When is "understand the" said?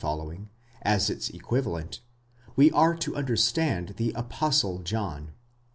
3.15-4.11